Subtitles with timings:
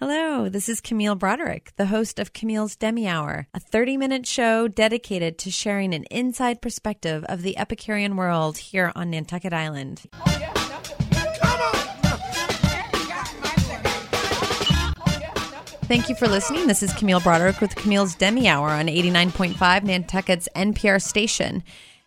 [0.00, 4.66] Hello, this is Camille Broderick, the host of Camille's Demi Hour, a 30 minute show
[4.66, 10.02] dedicated to sharing an inside perspective of the Epicurean world here on Nantucket Island.
[15.86, 16.66] Thank you for listening.
[16.66, 21.62] This is Camille Broderick with Camille's Demi Hour on 89.5 Nantucket's NPR station.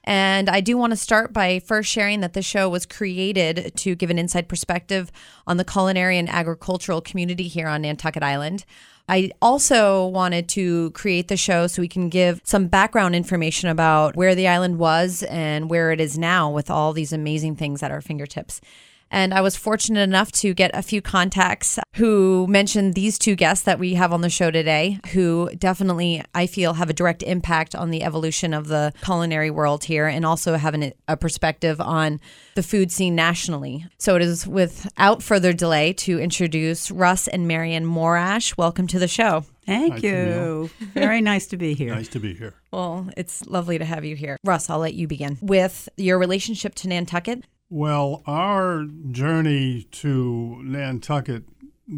[0.07, 3.93] And I do want to start by first sharing that the show was created to
[3.93, 5.11] give an inside perspective
[5.45, 8.63] on the culinary and agricultural community here on Nantucket Island.
[9.09, 14.15] I also wanted to create the show so we can give some background information about
[14.15, 17.91] where the island was and where it is now with all these amazing things at
[17.91, 18.61] our fingertips.
[19.09, 23.63] And I was fortunate enough to get a few contacts who mentioned these two guests
[23.65, 27.75] that we have on the show today, who definitely, I feel, have a direct impact
[27.75, 32.19] on the evolution of the culinary world here and also have an, a perspective on
[32.55, 33.85] the food scene nationally.
[33.97, 38.57] So it is without further delay to introduce Russ and Marian Morash.
[38.57, 39.45] Welcome to the show.
[39.65, 40.69] Thank Hi, you.
[40.93, 41.93] Very nice to be here.
[41.93, 42.53] Nice to be here.
[42.71, 44.37] Well, it's lovely to have you here.
[44.45, 47.43] Russ, I'll let you begin with your relationship to Nantucket.
[47.69, 51.43] Well, our journey to Nantucket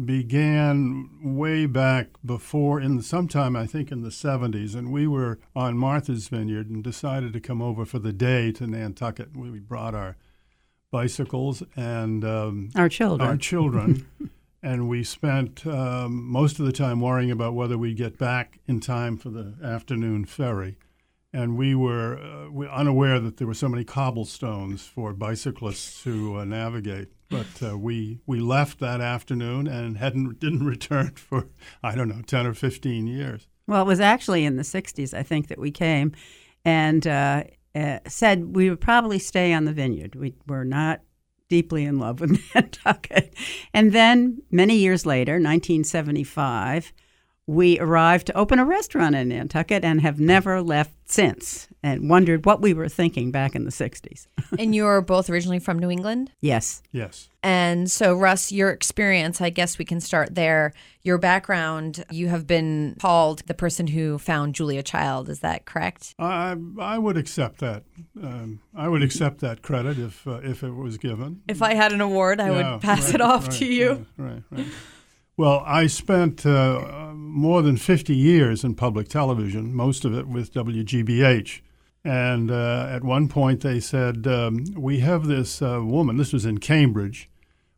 [0.04, 5.76] began way back before, in sometime I think in the 70s, and we were on
[5.78, 9.36] Martha's Vineyard and decided to come over for the day to Nantucket.
[9.36, 10.16] We brought our
[10.90, 13.28] bicycles and um, Our children.
[13.28, 14.06] our children,
[14.62, 18.80] and we spent um, most of the time worrying about whether we'd get back in
[18.80, 20.78] time for the afternoon ferry.
[21.32, 26.38] And we were uh, we unaware that there were so many cobblestones for bicyclists to
[26.38, 27.08] uh, navigate.
[27.28, 31.48] But uh, we we left that afternoon and hadn't didn't return for
[31.82, 33.46] I don't know ten or fifteen years.
[33.68, 36.12] well, it was actually in the 60s, I think, that we came
[36.64, 37.44] and uh,
[37.76, 40.16] uh, said we would probably stay on the vineyard.
[40.16, 41.02] We were not
[41.48, 43.32] deeply in love with Nantucket.
[43.72, 46.92] And then many years later, 1975,
[47.50, 52.46] we arrived to open a restaurant in Nantucket and have never left since and wondered
[52.46, 54.28] what we were thinking back in the 60s.
[54.58, 56.30] and you're both originally from New England.
[56.40, 56.80] Yes.
[56.92, 57.28] Yes.
[57.42, 60.72] And so, Russ, your experience, I guess we can start there.
[61.02, 65.28] Your background, you have been called the person who found Julia Child.
[65.28, 66.14] Is that correct?
[66.20, 67.82] I I would accept that.
[68.22, 71.42] Um, I would accept that credit if uh, if it was given.
[71.48, 74.06] If I had an award, I Yeah, would pass right, it off right, to you.
[74.16, 74.66] Right, right, right.
[75.40, 80.52] Well, I spent uh, more than 50 years in public television, most of it with
[80.52, 81.62] WGBH.
[82.04, 86.44] And uh, at one point, they said, um, We have this uh, woman, this was
[86.44, 87.30] in Cambridge.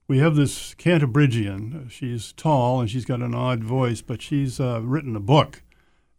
[0.08, 1.88] We have this Cantabrigian.
[1.88, 5.62] She's tall and she's got an odd voice, but she's uh, written a book.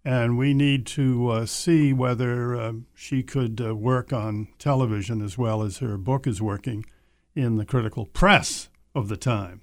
[0.06, 5.62] And we need to uh, see whether uh, she could work on television as well
[5.62, 6.86] as her book is working
[7.36, 9.60] in the critical press of the time.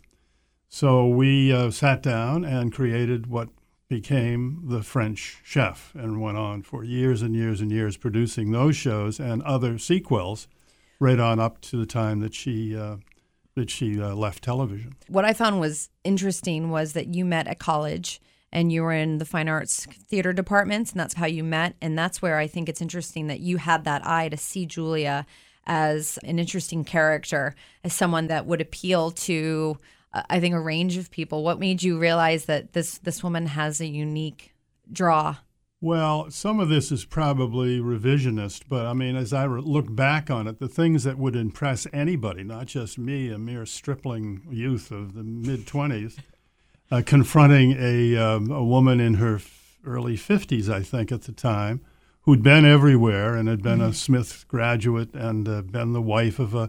[0.72, 3.48] So we uh, sat down and created what
[3.88, 8.76] became the French Chef and went on for years and years and years producing those
[8.76, 10.46] shows and other sequels
[11.00, 12.96] right on up to the time that she uh,
[13.56, 14.94] that she uh, left television.
[15.08, 18.20] What I found was interesting was that you met at college
[18.52, 21.74] and you were in the fine arts theater departments, and that's how you met.
[21.82, 25.26] And that's where I think it's interesting that you had that eye to see Julia
[25.66, 29.76] as an interesting character, as someone that would appeal to,
[30.12, 31.42] uh, I think, a range of people.
[31.44, 34.54] What made you realize that this this woman has a unique
[34.90, 35.36] draw?
[35.82, 40.30] Well, some of this is probably revisionist, but I mean, as I re- look back
[40.30, 44.90] on it, the things that would impress anybody, not just me, a mere stripling youth
[44.90, 46.18] of the mid 20s,
[46.90, 51.32] uh, confronting a, um, a woman in her f- early 50s, I think, at the
[51.32, 51.80] time,
[52.22, 56.54] who'd been everywhere and had been a Smith graduate and uh, been the wife of
[56.54, 56.68] a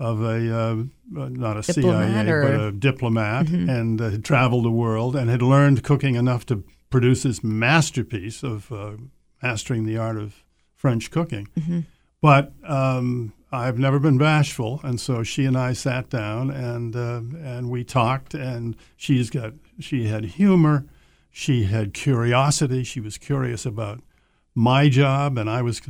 [0.00, 0.76] of a uh,
[1.20, 5.14] uh, not a Diplomat CIA or- but a diplomat and uh, had traveled the world
[5.14, 8.92] and had learned cooking enough to produce this masterpiece of uh,
[9.42, 10.42] mastering the art of
[10.74, 11.48] French cooking.
[12.20, 17.20] But um, I've never been bashful, and so she and I sat down and uh,
[17.42, 18.34] and we talked.
[18.34, 20.86] And she's got she had humor,
[21.30, 22.82] she had curiosity.
[22.82, 24.00] She was curious about
[24.54, 25.82] my job, and I was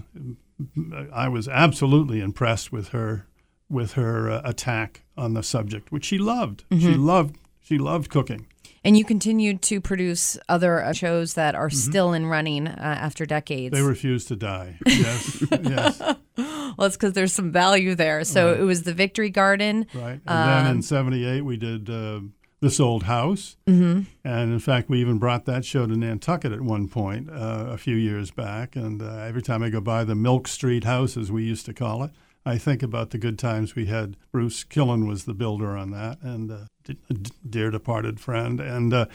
[1.13, 3.27] I was absolutely impressed with her
[3.69, 6.65] with her uh, attack on the subject, which she loved.
[6.71, 8.47] She loved she loved cooking.
[8.87, 13.25] And you continued to produce other uh, shows that are still in running uh, after
[13.25, 13.75] decades.
[13.75, 14.77] They refuse to die.
[14.85, 16.01] Yes, yes,
[16.37, 18.25] well, it's because there's some value there.
[18.25, 19.87] So it was the Victory Garden.
[19.95, 20.21] right.
[20.27, 22.21] And then in '78 we did uh,
[22.61, 24.03] this old house, mm-hmm.
[24.23, 27.79] and in fact we even brought that show to Nantucket at one point uh, a
[27.79, 28.77] few years back.
[28.77, 31.73] And uh, every time I go by the Milk Street house, as we used to
[31.73, 32.11] call it,
[32.47, 34.17] I think about the good times we had.
[34.31, 37.15] Bruce Killen was the builder on that, and uh, a
[37.49, 38.61] dear departed friend.
[38.61, 39.07] And uh,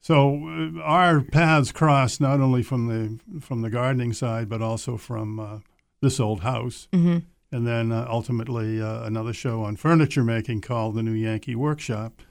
[0.00, 0.46] so
[0.76, 5.40] uh, our paths crossed not only from the from the gardening side, but also from
[5.40, 5.58] uh,
[6.00, 6.86] this old house.
[6.92, 7.18] Mm-hmm.
[7.52, 12.22] And then uh, ultimately uh, another show on furniture making called the New Yankee Workshop.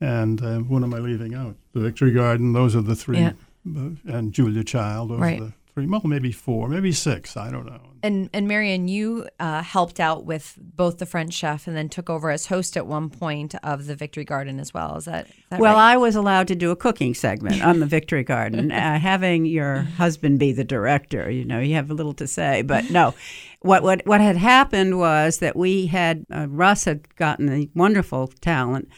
[0.00, 1.56] And what am I leaving out?
[1.72, 2.52] The Victory Garden.
[2.52, 3.20] Those are the three.
[3.20, 3.32] Yeah.
[3.64, 5.10] and Julia Child.
[5.10, 5.40] Those Right.
[5.40, 5.86] are the three.
[5.86, 7.36] Well, maybe four, maybe six.
[7.36, 7.80] I don't know.
[8.02, 12.10] And and Marian, you uh, helped out with both the French chef and then took
[12.10, 14.96] over as host at one point of the Victory Garden as well.
[14.96, 15.92] Is that, is that Well, right?
[15.92, 18.70] I was allowed to do a cooking segment on the Victory Garden.
[18.70, 22.62] uh, having your husband be the director, you know, you have a little to say.
[22.62, 23.14] But no,
[23.60, 28.28] what what what had happened was that we had uh, Russ had gotten a wonderful
[28.28, 28.88] talent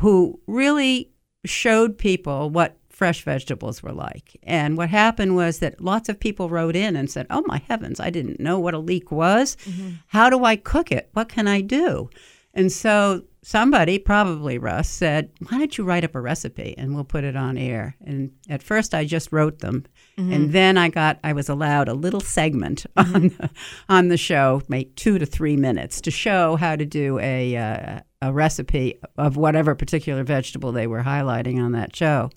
[0.00, 1.10] who really
[1.46, 4.34] showed people what fresh vegetables were like.
[4.44, 8.00] And what happened was that lots of people wrote in and said, "Oh my heavens,
[8.00, 9.58] I didn't know what a leek was.
[10.06, 11.10] How do I cook it?
[11.12, 12.08] What can I do?"
[12.54, 17.04] And so somebody, probably Russ, said, "Why don't you write up a recipe and we'll
[17.04, 19.84] put it on air?" And at first, I just wrote them,
[20.16, 23.50] and then I got I was allowed a little segment on the,
[23.90, 28.00] on the show, make two to three minutes, to show how to do a uh,
[28.22, 32.30] a recipe of whatever particular vegetable they were highlighting on that show.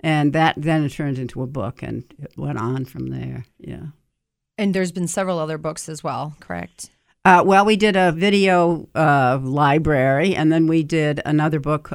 [0.00, 3.44] And that then it turned into a book, and it went on from there.
[3.58, 3.86] Yeah.
[4.56, 6.90] and there's been several other books as well, correct?
[7.24, 11.92] Uh, well, we did a video uh, library, and then we did another book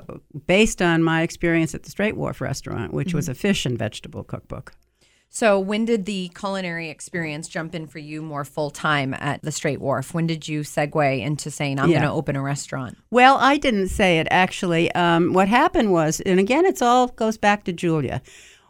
[0.48, 4.24] based on my experience at the Straight Wharf restaurant, which was a fish and vegetable
[4.24, 4.74] cookbook.
[5.36, 9.52] So when did the culinary experience jump in for you more full time at the
[9.52, 10.14] Straight Wharf?
[10.14, 12.02] When did you segue into saying I'm Yeah.
[12.02, 12.98] going to open a restaurant?
[13.10, 14.92] Well, I didn't say it actually.
[14.94, 18.22] Um, what happened was, and again, it's all goes back to Julia.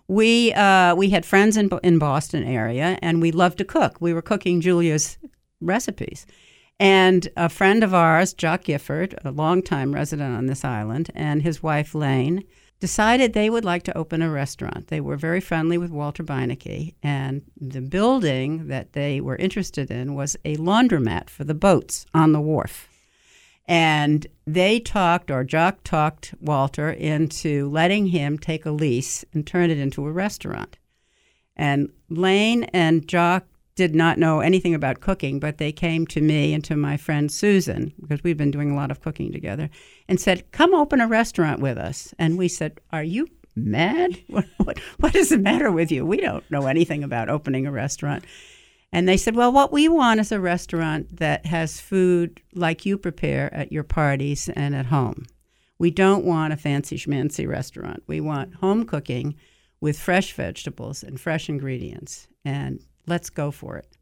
[0.07, 3.97] We uh, we had friends in in Boston area, and we loved to cook.
[3.99, 5.17] We were cooking Julia's
[5.59, 6.25] recipes,
[6.79, 11.61] and a friend of ours, Jock Gifford, a longtime resident on this island, and his
[11.61, 12.45] wife Lane
[12.83, 14.89] decided they would like to open a restaurant.
[14.89, 20.15] They were very friendly with Walter Beinecke, and the building that they were interested in
[20.15, 22.89] was a laundromat for the boats on the wharf.
[23.69, 29.71] And they talked, or Jock talked Walter into letting him take a lease and turn
[29.71, 30.77] it into a restaurant.
[31.55, 36.53] And Lane and Jock did not know anything about cooking, but they came to me
[36.53, 39.69] and to my friend Susan, because we've been doing a lot of cooking together,
[40.07, 42.13] and said, Come open a restaurant with us.
[42.19, 44.19] And we said, Are you mad?
[44.27, 46.05] What, what, what is the matter with you?
[46.05, 48.25] We don't know anything about opening a restaurant.
[48.91, 52.97] And they said, Well, what we want is a restaurant that has food like you
[52.97, 55.25] prepare at your parties and at home.
[55.79, 58.03] We don't want a fancy schmancy restaurant.
[58.05, 59.35] We want home cooking
[59.81, 62.27] with fresh vegetables and fresh ingredients.
[62.45, 63.97] And let's go for it.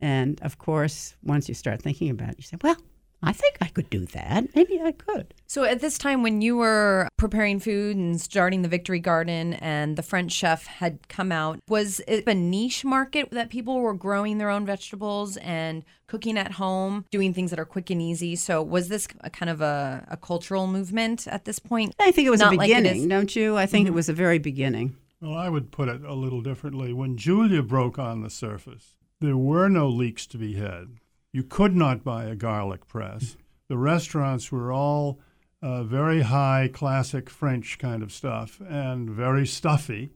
[0.00, 2.76] And of course, once you start thinking about it, you say, Well,
[3.24, 4.52] I think I could do that.
[4.56, 5.32] Maybe I could.
[5.46, 9.96] So at this time when you were preparing food and starting the Victory Garden and
[9.96, 14.38] the French chef had come out, was it a niche market that people were growing
[14.38, 18.34] their own vegetables and cooking at home, doing things that are quick and easy?
[18.34, 21.94] So was this a kind of a, a cultural movement at this point?
[22.00, 23.08] I think it was Not a beginning, Mm-hmm.
[23.08, 23.56] don't you?
[23.56, 24.96] I think it was the very beginning.
[25.22, 26.92] Well, I would put it a little differently.
[26.92, 30.96] When Julia broke on the surface, there were no leeks to be had.
[31.32, 33.36] You could not buy a garlic press.
[33.68, 35.20] The restaurants were all
[35.62, 40.10] uh, very high, classic French kind of stuff and very stuffy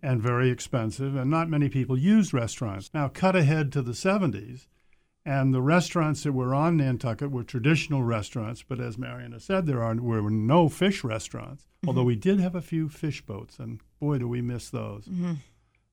[0.00, 2.88] and very expensive, and not many people used restaurants.
[2.94, 4.68] Now, cut ahead to the 70s,
[5.26, 9.82] and the restaurants that were on Nantucket were traditional restaurants, but as Mariana said, there
[9.82, 14.18] are, were no fish restaurants, although we did have a few fish boats, and boy,
[14.18, 15.08] do we miss those.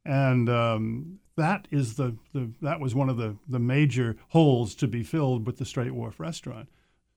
[0.06, 4.88] And um, that is the, the that was one of the, the major holes to
[4.88, 6.70] be filled with the Straight Wharf restaurant.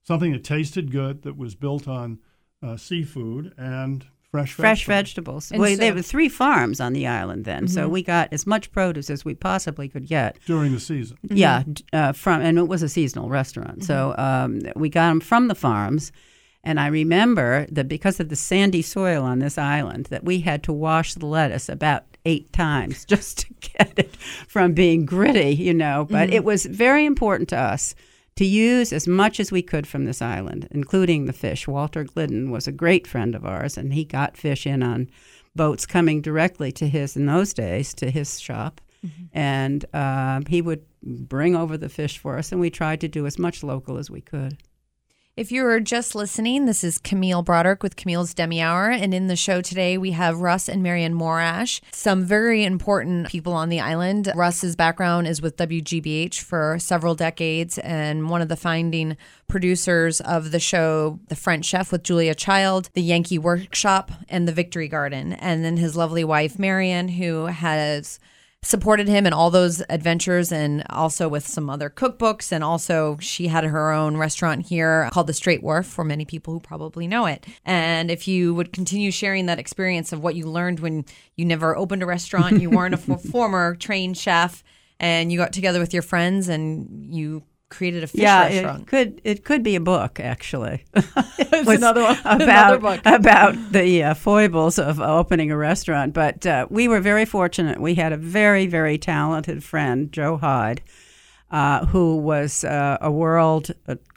[0.03, 2.21] Something that tasted good, that was built on
[2.63, 4.07] uh, seafood and
[4.45, 5.49] fresh fresh vegetables.
[5.49, 5.53] vegetables.
[5.53, 8.47] And well, so- there were three farms on the island then, so we got as
[8.47, 10.39] much produce as we possibly could get.
[10.47, 11.19] during the season.
[11.23, 11.63] Yeah,
[11.93, 15.55] uh, from and it was a seasonal restaurant, so um, we got them from the
[15.55, 16.13] farms.
[16.65, 20.65] And I remember that because of the sandy soil on this island, that we had
[20.65, 24.17] to wash the lettuce about eight times just to get it
[24.49, 26.09] from being gritty, you know.
[26.11, 27.95] But it was very important to us
[28.37, 31.67] to use as much as we could from this island, including the fish.
[31.67, 35.09] Walter Glidden was a great friend of ours, and he got fish in on
[35.55, 38.81] boats coming directly to his, in those days, to his shop.
[39.33, 43.27] And um, he would bring over the fish for us, and we tried to do
[43.27, 44.59] as much local as we could.
[45.37, 48.91] If you're just listening, this is Camille Broderick with Camille's Demi Hour.
[48.91, 53.53] And in the show today, we have Russ and Marian Morash, some very important people
[53.53, 54.33] on the island.
[54.35, 60.53] Russ's background is with WGBH for several decades and one of the founding producers of
[60.53, 65.35] the show The French Chef with Julia Child, The Yankee Workshop, and The Victory Garden.
[65.35, 68.19] And then his lovely wife, Marian, who has
[68.63, 72.51] supported him in all those adventures and also with some other cookbooks.
[72.51, 76.53] And also, she had her own restaurant here called The Straight Wharf for many people
[76.53, 77.47] who probably know it.
[77.65, 81.05] And if you would continue sharing that experience of what you learned when
[81.37, 84.65] you never opened a restaurant, you weren't a former trained chef,
[84.99, 87.43] and you got together with your friends and you
[87.77, 88.83] created a fish yeah, restaurant.
[88.83, 90.85] it could it could be a book actually.
[90.95, 92.19] it's was another one.
[92.25, 93.01] about another book.
[93.05, 96.15] about the uh, foibles of opening a restaurant.
[96.15, 97.81] But uh, we were very fortunate.
[97.81, 100.83] We had a very very talented friend, Joe Hyde,
[101.51, 103.71] uh, who was uh, a world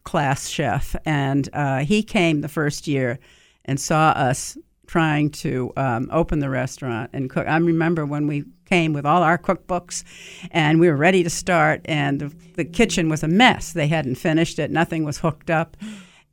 [0.03, 3.19] class chef, and uh, he came the first year
[3.65, 7.45] and saw us trying to um, open the restaurant and cook.
[7.47, 10.03] I remember when we came with all our cookbooks
[10.51, 13.73] and we were ready to start, and the, the kitchen was a mess.
[13.73, 15.75] They hadn't finished it, nothing was hooked up.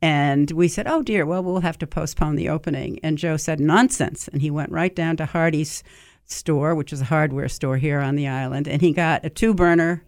[0.01, 2.99] And we said, oh dear, well, we'll have to postpone the opening.
[3.01, 4.27] And Joe said, nonsense.
[4.27, 5.83] And he went right down to Hardy's
[6.25, 9.53] store, which is a hardware store here on the island, and he got a two
[9.53, 10.03] burner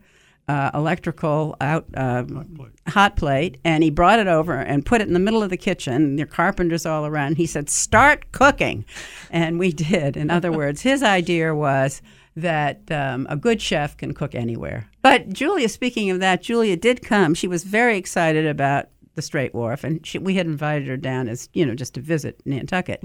[0.50, 2.72] uh, electrical out uh, Hot plate.
[2.88, 5.58] hot plate, and he brought it over and put it in the middle of the
[5.58, 6.16] kitchen.
[6.16, 7.38] There are carpenters all around.
[7.38, 8.84] He said, "Start cooking,"
[9.30, 10.18] and we did.
[10.18, 12.02] In other words, his idea was
[12.36, 14.90] that um, a good chef can cook anywhere.
[15.02, 17.34] But Julia, speaking of that, Julia did come.
[17.34, 21.28] She was very excited about the Straight Wharf, and she, we had invited her down
[21.28, 23.04] as you know just to visit Nantucket.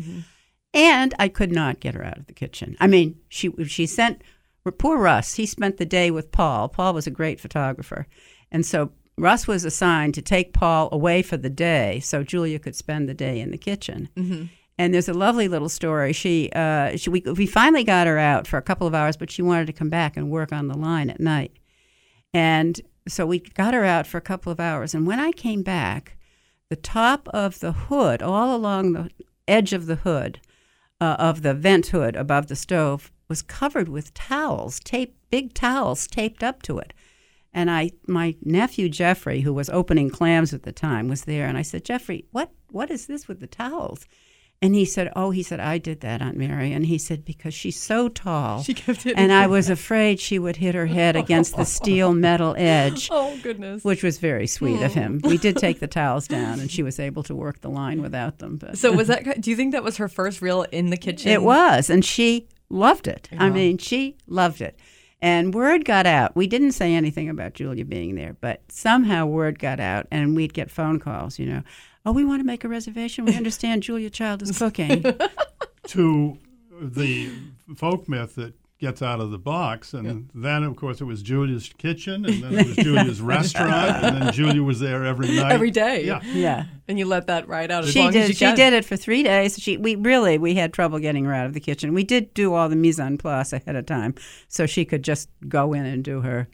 [0.73, 2.77] And I could not get her out of the kitchen.
[2.81, 4.23] I mean, she she sent
[4.73, 5.35] poor Russ.
[5.35, 6.69] He spent the day with Paul.
[6.69, 8.07] Paul was a great photographer,
[8.51, 12.75] and so Russ was assigned to take Paul away for the day, so Julia could
[12.75, 14.09] spend the day in the kitchen.
[14.77, 16.13] And there's a lovely little story.
[16.13, 19.31] She, uh, she we, we finally got her out for a couple of hours, but
[19.31, 21.53] she wanted to come back and work on the line at night.
[22.33, 24.93] And so we got her out for a couple of hours.
[24.93, 26.17] And when I came back,
[26.71, 29.11] the top of the hood, all along the
[29.47, 30.41] edge of the hood,
[31.01, 36.07] uh, of the vent hood above the stove, was covered with towels, tape, big towels
[36.07, 36.93] taped up to it.
[37.53, 41.47] And I, my nephew Jeffrey, who was opening clams at the time, was there.
[41.47, 44.07] And I said, Jeffrey, what, what is this with the towels?
[44.65, 47.53] And he said, "Oh, he said I did that, Aunt Mary." And he said because
[47.53, 51.17] she's so tall, She kept hitting and I was afraid she would hit her head
[51.17, 53.85] against the steel metal edge, Oh goodness.
[53.85, 55.01] which was very sweet of hmm.
[55.01, 55.21] him.
[55.23, 58.39] We did take the towels down, and she was able to work the line without
[58.39, 58.57] them.
[58.57, 59.39] But So was that?
[59.39, 61.31] Do you think that was her first real in the kitchen?
[61.31, 63.29] it was, and she loved it.
[63.33, 63.51] I uh-huh.
[63.51, 64.79] mean, she loved it.
[65.23, 66.37] And word got out.
[66.37, 70.53] We didn't say anything about Julia being there, but somehow word got out, and we'd
[70.53, 71.39] get phone calls.
[71.39, 71.63] You know,
[72.05, 73.25] oh, we want to make a reservation.
[73.25, 75.03] We understand Julia Child is cooking.
[75.87, 76.39] to
[76.79, 77.31] the
[77.75, 78.53] folk myth that
[78.85, 79.95] gets out of the box.
[79.95, 84.23] And then, of course, it was Julia's kitchen, and then it was Julia's restaurant, and
[84.23, 85.53] then Julia was there every night.
[85.53, 86.05] Every day.
[86.05, 86.21] Yeah.
[86.25, 86.65] yeah.
[86.87, 88.23] And you let that ride out as she long did.
[88.25, 88.57] as you She can.
[88.57, 89.59] did it for three days.
[89.59, 91.95] She we really we had trouble getting her out of the kitchen.
[91.95, 94.15] We did do all the mise en place ahead of time,
[94.49, 96.49] so she could just go in and do her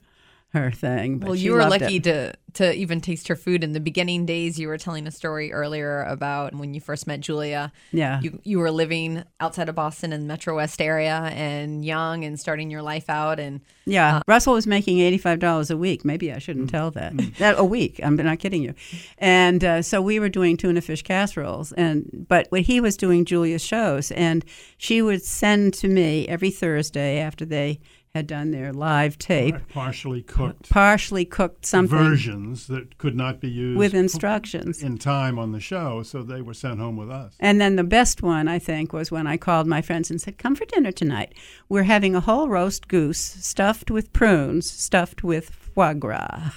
[0.53, 1.21] her thing.
[1.21, 2.05] Well, you were lucky it.
[2.05, 4.59] to to even taste her food in the beginning days.
[4.59, 7.73] You were telling a story earlier about when you first met Julia.
[7.93, 8.21] Yeah.
[8.21, 12.39] You you were living outside of Boston in the Metro West area and young and
[12.39, 16.05] starting your life out and Yeah, uh, Russell was making eighty-five dollars a week.
[16.05, 16.73] Maybe I shouldn't mm.
[16.73, 17.13] tell that.
[17.13, 17.37] Mm.
[17.37, 18.01] that a week.
[18.03, 18.75] I'm not kidding you.
[19.19, 23.25] And uh, so we were doing tuna fish casseroles, and but when he was doing
[23.25, 24.45] Julia's shows, and
[24.77, 27.79] she would send to me every Thursday after they
[28.15, 33.49] had done their live tape, Partially cooked partially cooked something versions that could not be
[33.49, 34.83] used with instructions.
[34.83, 37.37] in time on the show, so they were sent home with us.
[37.39, 40.39] And then the best one, I think, was when I called my friends and said,
[40.39, 41.35] Come for dinner tonight.
[41.69, 46.51] We're having a whole roast goose stuffed with prunes, stuffed with foie gras,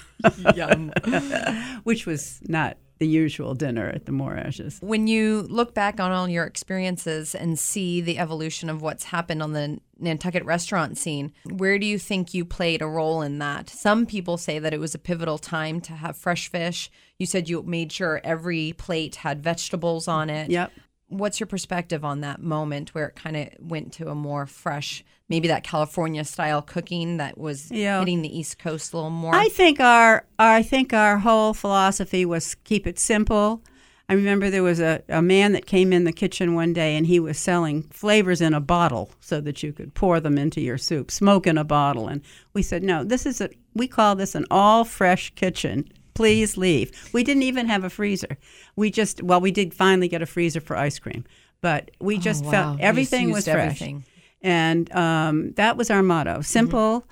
[0.56, 0.92] yum.
[1.84, 4.82] which was not the usual dinner at the Morashes.
[4.82, 9.42] when you look back on all your experiences and see the evolution of what's happened
[9.42, 13.68] on the Nantucket restaurant scene, where do you think you played a role in that?
[13.68, 16.90] Some people say that it was a pivotal time to have fresh fish.
[17.18, 20.50] You said you made sure every plate had vegetables on it.
[20.50, 20.72] Yep.
[21.18, 25.04] What's your perspective on that moment where it kind of went to a more fresh,
[25.28, 28.00] maybe that California style cooking that was Yeah.
[28.00, 29.34] hitting the East Coast a little more?
[29.34, 33.62] I think our I think our whole philosophy was keep it simple.
[34.06, 37.06] I remember there was a, a man that came in the kitchen one day and
[37.06, 40.76] he was selling flavors in a bottle so that you could pour them into your
[40.76, 42.08] soup, smoke in a bottle.
[42.08, 42.20] And
[42.52, 45.88] we said, no, this is a, we call this an all fresh kitchen.
[46.14, 46.90] Please leave.
[47.12, 48.36] We didn't even have a freezer.
[48.76, 51.24] We just, well, we did finally get a freezer for ice cream,
[51.60, 52.50] but we just Oh, wow.
[52.52, 53.56] felt everything just was fresh.
[53.82, 54.04] everything.
[54.42, 57.06] And um, that was our motto simple,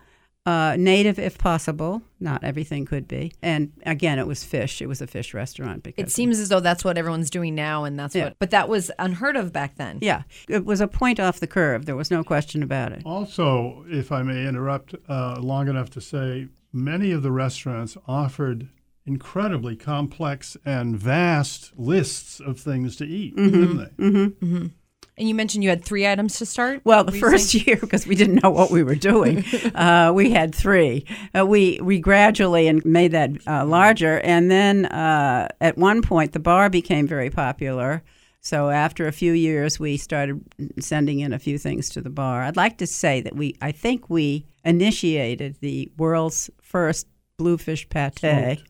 [0.44, 2.02] uh, native if possible.
[2.20, 3.32] Not everything could be.
[3.42, 4.82] And again, it was fish.
[4.82, 5.82] It was a fish restaurant.
[5.82, 8.24] Because It seems as though that's what everyone's doing now, and that's Yeah.
[8.24, 8.36] what.
[8.38, 9.98] But that was unheard of back then.
[10.02, 11.86] Yeah, it was a point off the curve.
[11.86, 13.02] There was no question about it.
[13.06, 18.68] Also, if I may interrupt uh, long enough to say, many of the restaurants offered
[19.06, 24.70] incredibly complex and vast lists of things to eat, didn't they?
[25.18, 26.80] And you mentioned you had three items to start.
[26.84, 29.44] Well, the Were you first year, because we didn't know what we were doing,
[29.74, 31.04] uh, we had three.
[31.38, 36.32] Uh, we we gradually and made that uh, larger, and then uh, at one point
[36.32, 38.02] the bar became very popular.
[38.40, 40.42] So after a few years, we started
[40.80, 42.42] sending in a few things to the bar.
[42.42, 47.06] I'd like to say that we, I think we initiated the world's first
[47.42, 48.62] bluefish pate.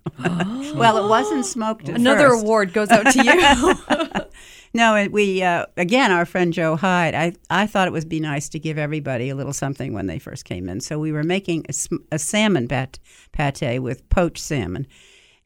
[0.74, 2.42] well, it wasn't smoked at Another first.
[2.42, 4.22] award goes out to you.
[4.74, 7.14] No, it, we uh, again, our friend Joe Hyde.
[7.14, 10.18] I I thought it would be nice to give everybody a little something when they
[10.18, 10.80] first came in.
[10.80, 11.74] So we were making a,
[12.12, 12.98] a salmon pat-
[13.32, 14.86] pate with poached salmon,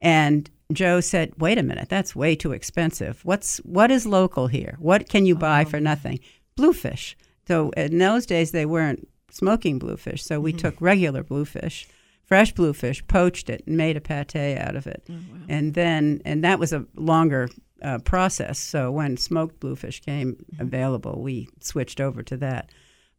[0.01, 3.21] and Joe said, "Wait a minute, that's way too expensive.
[3.25, 4.77] What's what is local here?
[4.79, 6.21] What can you buy for nothing?
[6.55, 7.17] Bluefish."
[7.49, 11.89] So in those days, they weren't smoking bluefish, so we took regular bluefish.
[12.27, 15.09] Fresh bluefish, poached it, and made a pate out of it,
[15.49, 17.49] and then and that was a longer
[17.83, 18.59] uh, process.
[18.59, 22.71] So when smoked bluefish came available, we switched over to that.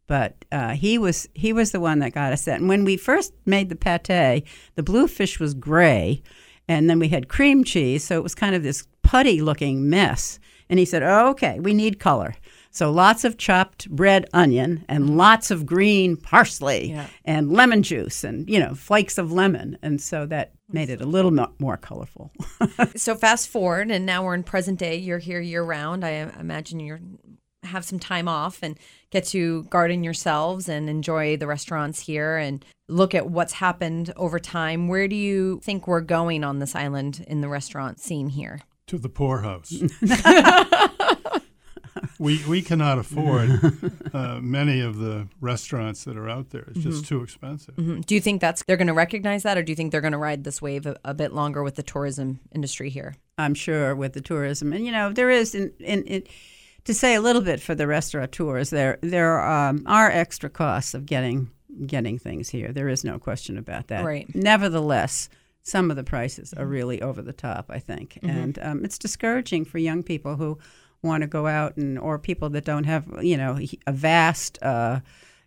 [0.06, 2.60] But uh, he was he was the one that got us that.
[2.60, 6.22] And when we first made the pate, the bluefish was gray,
[6.66, 10.38] and then we had cream cheese, so it was kind of this putty looking mess.
[10.68, 12.34] And he said, oh, "Okay, we need color."
[12.78, 15.16] So lots of chopped red onion and mm-hmm.
[15.16, 17.08] lots of green parsley Yeah.
[17.24, 21.04] and lemon juice and you know flakes of lemon, and so that made it a
[21.04, 22.30] little mo- more colorful.
[22.94, 24.94] so fast forward, and now we're in present day.
[24.94, 26.04] You're here year round.
[26.04, 27.00] I imagine you're
[27.64, 28.78] have some time off and
[29.10, 34.38] get to garden yourselves and enjoy the restaurants here and look at what's happened over
[34.38, 34.86] time.
[34.86, 38.60] Where do you think we're going on this island in the restaurant scene here?
[38.86, 39.82] To the poorhouse.
[42.18, 43.50] we we cannot afford
[44.12, 46.64] uh, many of the restaurants that are out there.
[46.70, 47.76] It's just too expensive.
[47.76, 48.04] Mhm.
[48.04, 50.12] Do you think that's they're going to recognize that, or do you think they're going
[50.12, 53.14] to ride this wave a, a bit longer with the tourism industry here?
[53.36, 56.24] I'm sure with the tourism, and you know there is in, in, in
[56.84, 61.06] to say a little bit for the restaurateurs, there there um, are extra costs of
[61.06, 61.50] getting
[61.86, 62.72] getting things here.
[62.72, 64.04] There is no question about that.
[64.04, 64.26] Right.
[64.34, 65.28] Nevertheless,
[65.62, 67.66] some of the prices are really over the top.
[67.68, 70.58] I think, and um, it's discouraging for young people who
[71.02, 75.00] want to go out and or people that don't have you know a vast uh,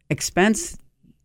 [0.09, 0.77] expense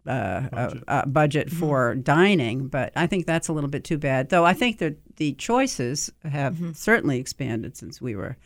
[0.07, 3.99] uh, budget, uh, uh, budget for dining, but I think that's a little bit too
[3.99, 4.29] bad.
[4.29, 8.37] Though I think that the choices have certainly expanded since we were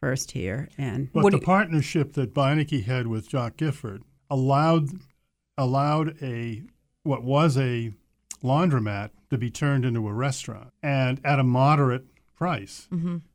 [0.00, 0.68] first here.
[0.78, 4.90] And But What the you- partnership that Beinecke had with Jock Gifford allowed
[5.56, 6.62] allowed a
[7.02, 7.92] what was a
[8.44, 12.04] laundromat to be turned into a restaurant and at a moderate
[12.36, 12.88] price.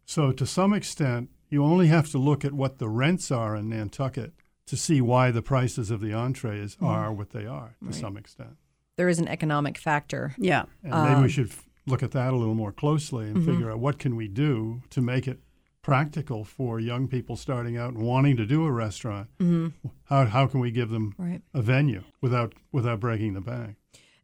[0.06, 3.70] So to some extent, you only have to look at what the rents are in
[3.70, 4.34] Nantucket
[4.66, 6.86] to see why the prices of the entrees mm-hmm.
[6.86, 8.58] are what they are to some extent.
[8.98, 10.34] There is an economic factor.
[10.38, 13.38] yeah, And maybe we um, should f- look at that a little more closely and
[13.38, 13.52] mm-hmm.
[13.52, 15.40] figure out what can we do to make it
[15.82, 19.28] practical for young people starting out and wanting to do a restaurant.
[19.40, 19.88] Mm-hmm.
[20.06, 21.42] How, how can we give them Right.
[21.54, 23.76] a venue without without breaking the bank?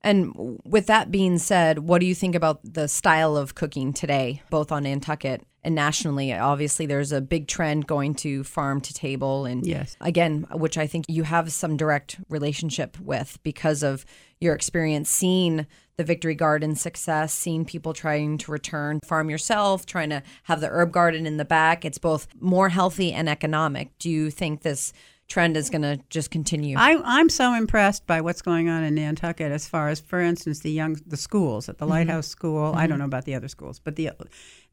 [0.02, 4.42] And with that being said, what do you think about the style of cooking today,
[4.50, 6.34] both on Nantucket and nationally?
[6.34, 9.98] Obviously, there's a big trend going to farm to table, and Yes.
[10.00, 14.06] again, which I think you have some direct relationship with because of
[14.40, 20.10] your experience seeing the Victory Garden success, seeing people trying to return farm yourself, trying
[20.12, 21.84] to have the herb garden in the back.
[21.84, 23.98] It's both more healthy and economic.
[24.00, 24.94] Do you think this
[25.30, 26.76] trend is going to just continue?
[26.78, 30.60] I, I'm so impressed by what's going on in Nantucket as far as, for instance,
[30.60, 32.74] the young the schools at the Lighthouse School.
[32.76, 34.12] I don't know about the other schools, but the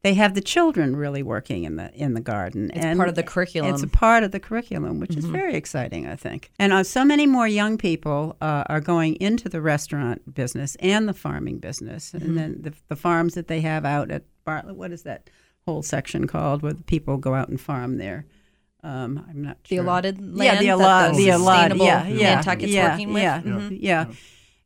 [0.01, 2.71] they have the children really working in the in the garden.
[2.73, 3.73] It's part of the curriculum.
[3.73, 6.51] It's a part of the curriculum, which is very exciting, I think.
[6.59, 11.07] And uh, so many more young people uh, are going into the restaurant business and
[11.07, 14.75] the farming business, and then the, the farms that they have out at Bartlett.
[14.75, 15.29] What is that
[15.65, 18.25] whole section called where the people go out and farm there?
[18.87, 19.83] Um, I'm not the sure.
[19.83, 23.13] allotted land yeah, the that allotted, the the allotted, sustainable yeah, yeah, Nantucket's yeah, working
[23.13, 23.23] with.
[23.23, 23.77] yeah, Mhm.
[23.81, 24.05] yeah.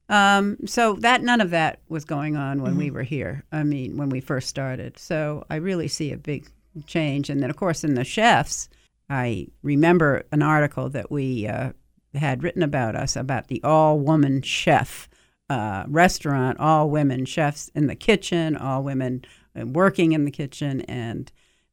[0.10, 3.44] Um, so that none of that was going on when we were here.
[3.52, 5.00] I mean, when we first started.
[5.00, 6.48] So I really see a big
[6.86, 7.30] change.
[7.30, 8.68] And then, of course, in the chefs,
[9.10, 11.72] I remember an article that we uh,
[12.14, 15.08] had written about us about the all-woman chef
[15.50, 19.24] uh, restaurant, all women chefs in the kitchen, all women
[19.60, 21.32] uh, working in the kitchen, and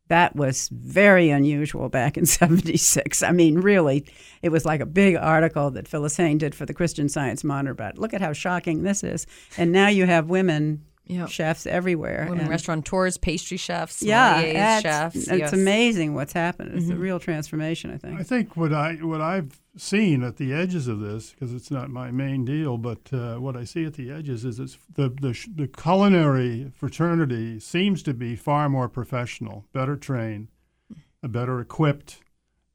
[0.09, 3.23] that was very unusual back in 76.
[3.23, 4.05] I mean, really,
[4.43, 7.73] it was like a big article that Phyllis Hanes did for the Christian Science Monitor
[7.73, 9.27] about look at how shocking this is.
[9.57, 11.29] And now you have women Yep.
[11.31, 12.27] chefs everywhere.
[12.29, 15.17] Women and- restaurateurs, pastry chefs, yeah, sommeliers, that's- chefs.
[15.29, 15.53] It's yes.
[15.53, 16.75] amazing what's happened.
[16.75, 18.21] It's a real transformation, I think.
[18.21, 21.89] I think what I what I've seen at the edges of this, because it's not
[21.89, 25.35] my main deal, but uh, what I see at the edges is it's the the,
[25.55, 30.49] the culinary fraternity seems to be far more professional, better trained,
[31.25, 32.21] uh, better equipped,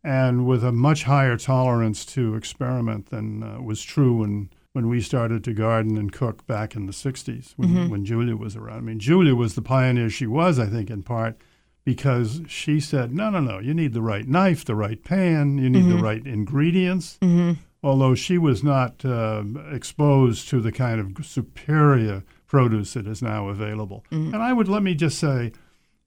[0.04, 5.02] and with a much higher tolerance to experiment than uh, was true when when we
[5.02, 7.90] started to garden and cook back in the '60s when, mm-hmm.
[7.90, 8.78] when Julia was around.
[8.78, 11.38] I mean, Julia was the pioneer she was, I think, in part
[11.86, 15.70] because she said, no, no, no, you need the right knife, the right pan, you
[15.70, 16.04] need the mm-hmm.
[16.04, 17.18] right ingredients.
[17.22, 17.60] Mm-hmm.
[17.84, 23.50] Although she was not uh, exposed to the kind of superior produce that is now
[23.50, 24.06] available.
[24.12, 25.52] And I would let me just say,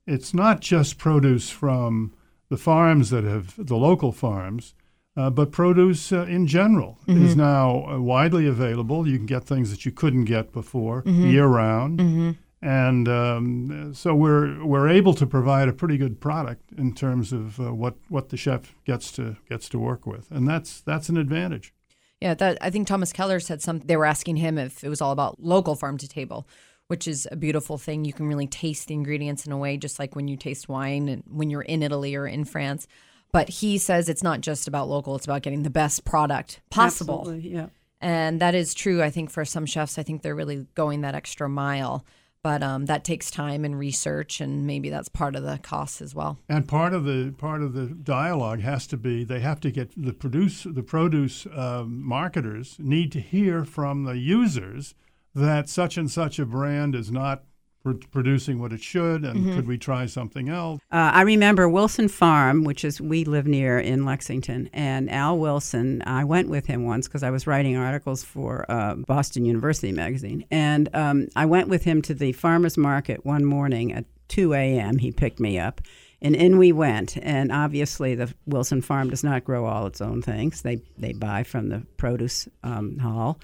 [0.06, 2.14] it's not just produce from
[2.48, 4.74] the farms that have the local farms,
[5.16, 9.08] uh, but produce uh, in general is now uh, widely available.
[9.08, 14.64] You can get things that you couldn't get before year round and um, so we're
[14.64, 18.36] we're able to provide a pretty good product in terms of uh, what what the
[18.36, 21.72] chef gets to gets to work with, and that's that's an advantage.
[22.20, 23.80] Yeah, that I think Thomas Keller said some.
[23.80, 26.48] They were asking him if it was all about local farm to table,
[26.88, 28.04] which is a beautiful thing.
[28.04, 31.08] You can really taste the ingredients in a way, just like when you taste wine
[31.08, 32.88] and when you're in Italy or in France.
[33.32, 37.20] But he says it's not just about local; it's about getting the best product possible.
[37.20, 37.66] Absolutely, yeah.
[38.00, 39.98] And that is true, I think, for some chefs.
[39.98, 42.04] I think they're really going that extra mile.
[42.42, 46.14] But um, that takes time and research, and maybe that's part of the cost as
[46.14, 46.38] well.
[46.48, 49.90] And part of the part of the dialogue has to be they have to get
[49.96, 54.94] the produce the produce um, marketers need to hear from the users
[55.34, 57.55] that such and such a brand is not pr-
[57.94, 60.80] producing what it should, and could we try something else?
[60.90, 66.02] Uh, I remember Wilson Farm, which is we live near in Lexington, and Al Wilson.
[66.06, 70.44] I went with him once because I was writing articles for uh, Boston University magazine,
[70.50, 74.98] and um, I went with him to the farmers market one morning at 2 a.m.
[74.98, 75.80] He picked me up.
[76.22, 80.22] And in we went, and obviously the Wilson Farm does not grow all its own
[80.22, 80.62] things.
[80.62, 83.38] They they buy from the produce um, hall,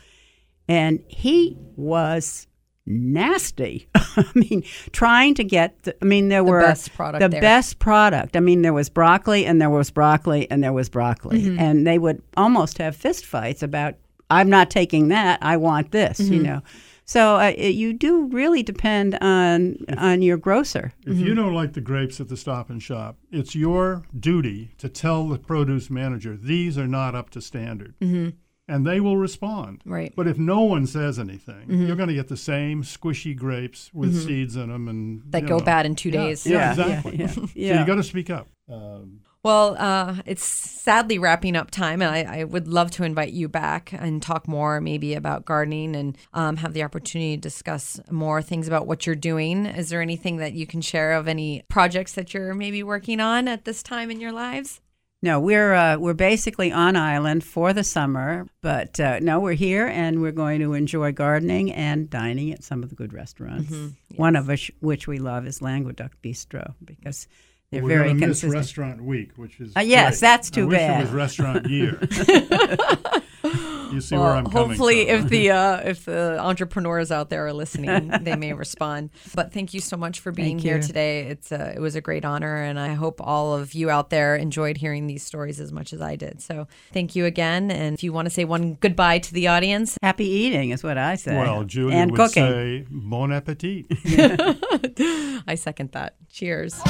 [0.68, 2.46] and he was
[2.86, 3.88] nasty.
[3.94, 5.82] I mean, trying to get.
[5.84, 7.40] The, I mean, there were best product The there.
[7.40, 8.36] best product.
[8.36, 11.58] I mean, there was broccoli, and there was broccoli, and there was broccoli, Mm-hmm.
[11.58, 13.94] and they would almost have fist fights about.
[14.30, 15.38] I'm not taking that.
[15.42, 16.18] I want this.
[16.20, 16.42] You Mm-hmm.
[16.44, 16.62] know.
[17.04, 20.92] So uh, it, you do really depend on on your grocer.
[21.04, 24.88] If you don't like the grapes at the Stop and Shop, it's your duty to
[24.88, 28.30] tell the produce manager these are not up to standard, mm-hmm.
[28.72, 29.82] And they will respond.
[29.84, 30.12] Right.
[30.16, 34.14] But if no one says anything, you're going to get the same squishy grapes with
[34.26, 35.64] seeds in them, and That go know.
[35.64, 36.46] bad in two Yeah, days.
[36.46, 37.16] Yeah, Yeah, exactly.
[37.18, 38.48] yeah, yeah, So you got to speak up.
[38.70, 43.32] Um, Well, uh, it's sadly wrapping up time, and I, I would love to invite
[43.32, 48.00] you back and talk more, maybe about gardening, and um, have the opportunity to discuss
[48.10, 49.66] more things about what you're doing.
[49.66, 53.48] Is there anything that you can share of any projects that you're maybe working on
[53.48, 54.80] at this time in your lives?
[55.24, 59.86] No, we're uh, we're basically on island for the summer, but uh, no, we're here
[59.86, 63.72] and we're going to enjoy gardening and dining at some of the good restaurants.
[64.16, 67.28] One of which which we love is Languedoc Bistro because
[67.70, 68.42] they're we're very gonna miss.
[68.42, 70.20] Restaurant Week, which is Uh, yes, great.
[70.22, 71.00] that's I too wish bad.
[71.00, 72.00] It was Restaurant Year.
[73.92, 75.24] you see where I'm coming hopefully, from.
[75.24, 79.10] if the uh, if the entrepreneurs out there are listening, they may respond.
[79.34, 80.82] But thank you so much for being Thank here you.
[80.82, 81.20] today.
[81.28, 84.36] It's uh, it was a great honor, and I hope all of you out there
[84.36, 86.40] enjoyed hearing these stories as much as I did.
[86.42, 87.70] So thank you again.
[87.70, 90.98] And if you want to say one goodbye to the audience, Happy eating is what
[90.98, 91.36] I say.
[91.36, 92.44] well, Julia and would cooking.
[92.46, 93.86] say bon appetit.
[95.46, 96.16] I second that.
[96.30, 96.80] Cheers.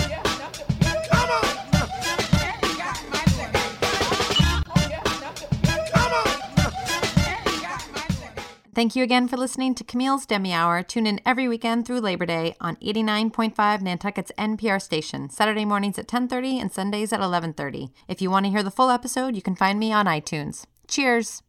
[8.74, 10.82] Thank you again for listening to Camille's Demi Hour.
[10.82, 16.08] Tune in every weekend through Labor Day on 89.5 Nantucket's NPR station, Saturday mornings at
[16.08, 17.92] 10:30 and Sundays at 11:30.
[18.08, 20.64] If you want to hear the full episode, you can find me on iTunes.
[20.88, 21.42] Cheers.